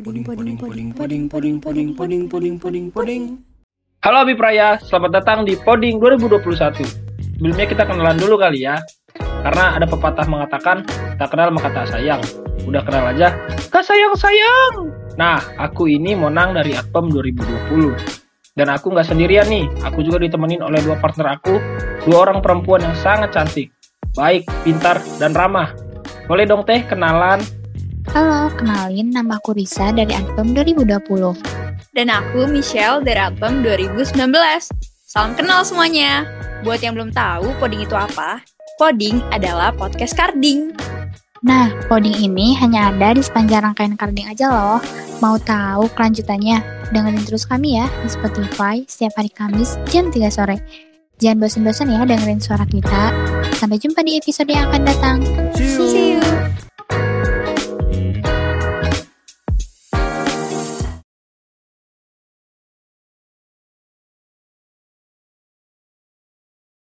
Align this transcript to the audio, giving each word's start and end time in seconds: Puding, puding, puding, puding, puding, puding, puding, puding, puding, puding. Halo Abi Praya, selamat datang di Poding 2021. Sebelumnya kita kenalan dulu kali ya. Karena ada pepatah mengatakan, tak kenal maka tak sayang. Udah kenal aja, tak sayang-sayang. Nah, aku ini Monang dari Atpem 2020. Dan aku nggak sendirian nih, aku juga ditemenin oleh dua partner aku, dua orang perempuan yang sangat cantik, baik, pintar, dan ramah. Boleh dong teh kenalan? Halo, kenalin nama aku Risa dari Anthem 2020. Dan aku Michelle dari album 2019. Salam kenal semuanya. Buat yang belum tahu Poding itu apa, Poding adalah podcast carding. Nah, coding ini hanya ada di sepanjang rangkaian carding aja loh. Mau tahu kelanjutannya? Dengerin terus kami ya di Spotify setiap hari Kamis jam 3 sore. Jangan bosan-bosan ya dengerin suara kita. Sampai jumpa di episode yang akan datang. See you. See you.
Puding, 0.00 0.24
puding, 0.24 0.56
puding, 0.56 0.88
puding, 0.96 1.22
puding, 1.28 1.56
puding, 1.60 1.92
puding, 1.92 2.24
puding, 2.24 2.54
puding, 2.56 2.86
puding. 2.88 3.22
Halo 4.00 4.24
Abi 4.24 4.32
Praya, 4.32 4.80
selamat 4.80 5.20
datang 5.20 5.44
di 5.44 5.60
Poding 5.60 6.00
2021. 6.00 6.80
Sebelumnya 7.36 7.68
kita 7.68 7.84
kenalan 7.84 8.16
dulu 8.16 8.40
kali 8.40 8.64
ya. 8.64 8.80
Karena 9.20 9.76
ada 9.76 9.84
pepatah 9.84 10.24
mengatakan, 10.24 10.88
tak 11.20 11.28
kenal 11.36 11.52
maka 11.52 11.68
tak 11.76 11.92
sayang. 11.92 12.24
Udah 12.64 12.80
kenal 12.80 13.12
aja, 13.12 13.36
tak 13.68 13.84
sayang-sayang. 13.84 14.88
Nah, 15.20 15.36
aku 15.60 15.92
ini 15.92 16.16
Monang 16.16 16.56
dari 16.56 16.72
Atpem 16.72 17.12
2020. 17.12 17.92
Dan 18.56 18.72
aku 18.72 18.96
nggak 18.96 19.04
sendirian 19.04 19.52
nih, 19.52 19.68
aku 19.84 20.00
juga 20.00 20.16
ditemenin 20.16 20.64
oleh 20.64 20.80
dua 20.80 20.96
partner 20.96 21.36
aku, 21.36 21.60
dua 22.08 22.24
orang 22.24 22.40
perempuan 22.40 22.80
yang 22.80 22.96
sangat 22.96 23.36
cantik, 23.36 23.68
baik, 24.16 24.48
pintar, 24.64 24.96
dan 25.20 25.36
ramah. 25.36 25.76
Boleh 26.24 26.48
dong 26.48 26.64
teh 26.64 26.88
kenalan? 26.88 27.59
Halo, 28.08 28.48
kenalin 28.56 29.12
nama 29.12 29.36
aku 29.36 29.52
Risa 29.52 29.92
dari 29.92 30.16
Anthem 30.16 30.56
2020. 30.56 30.88
Dan 31.92 32.08
aku 32.08 32.48
Michelle 32.48 33.04
dari 33.04 33.20
album 33.20 33.60
2019. 33.60 34.16
Salam 35.04 35.36
kenal 35.36 35.60
semuanya. 35.68 36.24
Buat 36.64 36.80
yang 36.80 36.96
belum 36.96 37.12
tahu 37.12 37.52
Poding 37.60 37.84
itu 37.84 37.92
apa, 37.92 38.40
Poding 38.80 39.20
adalah 39.28 39.68
podcast 39.76 40.16
carding. 40.16 40.72
Nah, 41.44 41.68
coding 41.92 42.16
ini 42.16 42.56
hanya 42.56 42.88
ada 42.88 43.12
di 43.12 43.20
sepanjang 43.20 43.68
rangkaian 43.68 44.00
carding 44.00 44.32
aja 44.32 44.48
loh. 44.48 44.80
Mau 45.20 45.36
tahu 45.36 45.84
kelanjutannya? 45.92 46.64
Dengerin 46.96 47.24
terus 47.28 47.44
kami 47.44 47.76
ya 47.76 47.86
di 48.00 48.08
Spotify 48.08 48.80
setiap 48.88 49.20
hari 49.20 49.28
Kamis 49.28 49.76
jam 49.92 50.08
3 50.08 50.32
sore. 50.32 50.56
Jangan 51.20 51.36
bosan-bosan 51.36 51.92
ya 51.92 52.00
dengerin 52.08 52.40
suara 52.40 52.64
kita. 52.64 53.12
Sampai 53.60 53.76
jumpa 53.76 54.00
di 54.00 54.16
episode 54.16 54.48
yang 54.48 54.72
akan 54.72 54.82
datang. 54.88 55.16
See 55.52 55.68
you. 55.68 55.84
See 55.84 56.08
you. 56.16 56.69